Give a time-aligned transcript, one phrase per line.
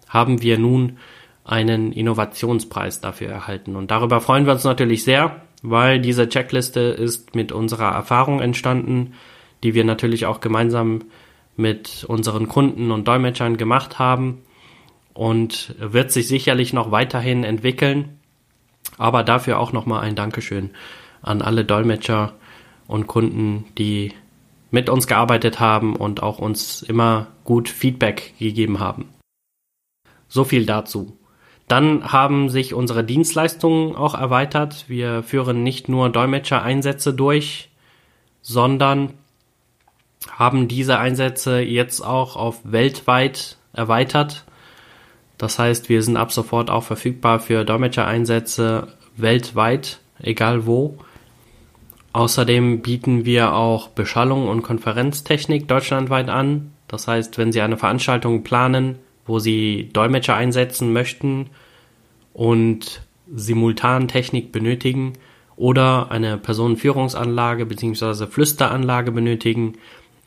[0.09, 0.97] haben wir nun
[1.45, 3.77] einen Innovationspreis dafür erhalten.
[3.77, 9.13] Und darüber freuen wir uns natürlich sehr, weil diese Checkliste ist mit unserer Erfahrung entstanden,
[9.63, 11.03] die wir natürlich auch gemeinsam
[11.55, 14.41] mit unseren Kunden und Dolmetschern gemacht haben
[15.15, 18.19] und wird sich sicherlich noch weiterhin entwickeln.
[18.99, 20.71] Aber dafür auch nochmal ein Dankeschön
[21.23, 22.35] an alle Dolmetscher
[22.87, 24.13] und Kunden, die
[24.71, 29.09] mit uns gearbeitet haben und auch uns immer gut Feedback gegeben haben.
[30.29, 31.17] So viel dazu.
[31.69, 34.85] Dann haben sich unsere Dienstleistungen auch erweitert.
[34.89, 37.71] Wir führen nicht nur Dolmetscher-Einsätze durch,
[38.43, 39.15] sondern
[40.31, 44.45] haben diese Einsätze jetzt auch auf weltweit erweitert
[45.39, 50.99] das heißt, wir sind ab sofort auch verfügbar für Dolmetschereinsätze weltweit, egal wo.
[52.13, 56.71] Außerdem bieten wir auch Beschallung und Konferenztechnik deutschlandweit an.
[56.87, 61.51] Das heißt, wenn Sie eine Veranstaltung planen, wo Sie Dolmetscher einsetzen möchten
[62.33, 63.03] und
[63.35, 65.15] Simultantechnik benötigen
[65.57, 68.27] oder eine Personenführungsanlage bzw.
[68.27, 69.75] Flüsteranlage benötigen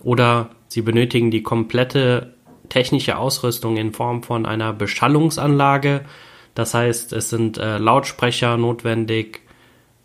[0.03, 2.33] oder Sie benötigen die komplette
[2.69, 6.05] technische Ausrüstung in Form von einer Beschallungsanlage.
[6.55, 9.41] Das heißt, es sind äh, Lautsprecher notwendig,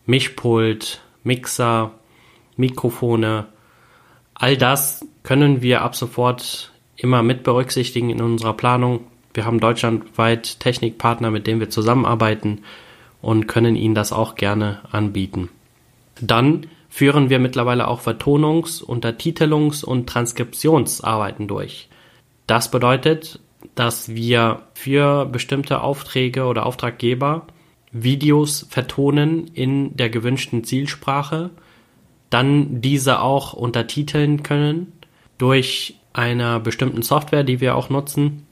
[0.07, 1.93] Mischpult, Mixer,
[2.57, 3.47] Mikrofone.
[4.35, 9.01] All das können wir ab sofort immer mit berücksichtigen in unserer Planung.
[9.35, 12.63] Wir haben deutschlandweit Technikpartner, mit denen wir zusammenarbeiten
[13.23, 15.49] und können Ihnen das auch gerne anbieten.
[16.21, 21.89] Dann führen wir mittlerweile auch Vertonungs-, Untertitelungs- und Transkriptionsarbeiten durch.
[22.53, 23.41] Das bedeutet,
[23.77, 27.47] dass wir für bestimmte Aufträge oder Auftraggeber
[27.93, 31.49] Videos vertonen in der gewünschten Zielsprache,
[32.29, 34.93] dann diese auch untertiteln können
[35.39, 38.47] durch einer bestimmten Software, die wir auch nutzen.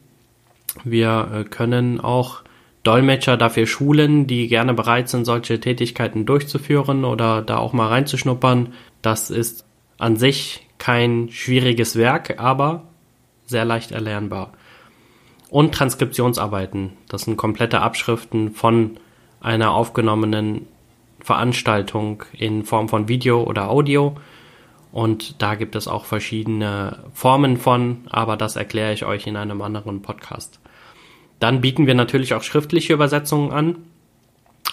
[0.83, 2.41] Wir äh, können auch
[2.85, 8.73] Dolmetscher dafür schulen, die gerne bereit sind, solche Tätigkeiten durchzuführen oder da auch mal reinzuschnuppern.
[9.03, 9.67] Das ist
[9.99, 12.85] an sich kein schwieriges Werk, aber
[13.51, 14.53] sehr leicht erlernbar.
[15.51, 18.99] Und Transkriptionsarbeiten, das sind komplette Abschriften von
[19.41, 20.67] einer aufgenommenen
[21.21, 24.17] Veranstaltung in Form von Video oder Audio.
[24.93, 29.61] Und da gibt es auch verschiedene Formen von, aber das erkläre ich euch in einem
[29.63, 30.61] anderen Podcast.
[31.39, 33.77] Dann bieten wir natürlich auch schriftliche Übersetzungen an.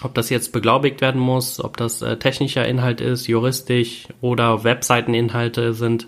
[0.02, 5.72] Ob das jetzt beglaubigt werden muss, ob das äh, technischer Inhalt ist, juristisch oder Webseiteninhalte
[5.72, 6.06] sind.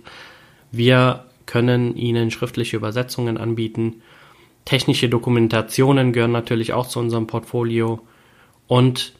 [0.70, 4.02] Wir können Ihnen schriftliche Übersetzungen anbieten.
[4.64, 8.06] Technische Dokumentationen gehören natürlich auch zu unserem Portfolio
[8.68, 9.14] und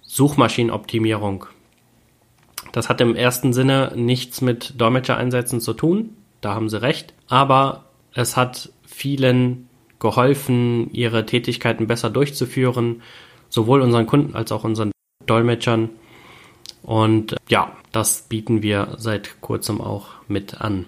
[0.00, 1.44] Suchmaschinenoptimierung.
[2.72, 7.84] Das hat im ersten Sinne nichts mit Dolmetschereinsätzen zu tun, da haben Sie recht, aber
[8.14, 13.02] es hat vielen geholfen, ihre Tätigkeiten besser durchzuführen,
[13.50, 14.90] sowohl unseren Kunden als auch unseren
[15.26, 15.90] Dolmetschern.
[16.82, 20.86] Und ja, das bieten wir seit kurzem auch mit an.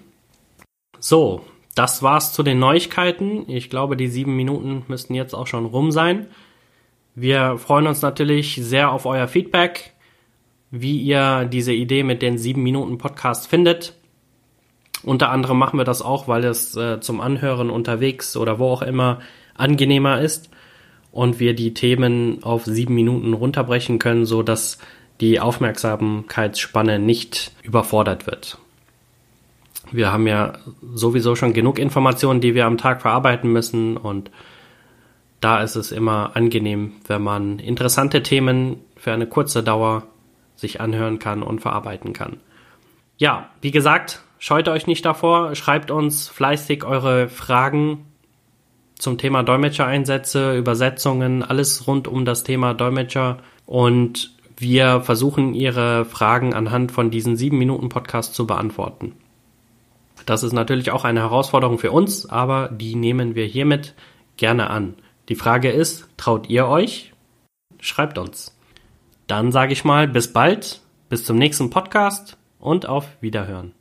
[0.99, 1.45] So,
[1.75, 3.49] das war's zu den Neuigkeiten.
[3.49, 6.27] Ich glaube, die sieben Minuten müssten jetzt auch schon rum sein.
[7.15, 9.93] Wir freuen uns natürlich sehr auf euer Feedback.
[10.71, 13.93] wie ihr diese Idee mit den sieben Minuten Podcast findet.
[15.03, 18.81] Unter anderem machen wir das auch, weil es äh, zum Anhören unterwegs oder wo auch
[18.81, 19.19] immer
[19.55, 20.49] angenehmer ist
[21.11, 24.79] und wir die Themen auf sieben Minuten runterbrechen können, so dass
[25.21, 28.57] die Aufmerksamkeitsspanne nicht überfordert wird.
[29.91, 30.53] Wir haben ja
[30.93, 34.31] sowieso schon genug Informationen, die wir am Tag verarbeiten müssen und
[35.39, 40.03] da ist es immer angenehm, wenn man interessante Themen für eine kurze Dauer
[40.55, 42.37] sich anhören kann und verarbeiten kann.
[43.17, 48.05] Ja, wie gesagt, scheut euch nicht davor, schreibt uns fleißig eure Fragen
[48.95, 56.55] zum Thema Dolmetschereinsätze, Übersetzungen, alles rund um das Thema Dolmetscher und wir versuchen Ihre Fragen
[56.55, 59.13] anhand von diesen sieben Minuten Podcast zu beantworten.
[60.25, 63.95] Das ist natürlich auch eine Herausforderung für uns, aber die nehmen wir hiermit
[64.35, 64.95] gerne an.
[65.29, 67.13] Die Frage ist, traut ihr euch?
[67.79, 68.57] Schreibt uns.
[69.27, 73.76] Dann sage ich mal bis bald, bis zum nächsten Podcast und auf Wiederhören.